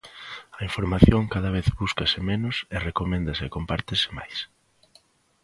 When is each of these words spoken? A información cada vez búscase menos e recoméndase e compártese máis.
A 0.59 0.61
información 0.69 1.23
cada 1.33 1.53
vez 1.57 1.65
búscase 1.79 2.19
menos 2.31 2.55
e 2.75 2.77
recoméndase 2.89 3.43
e 3.45 3.53
compártese 3.55 4.09
máis. 4.17 4.37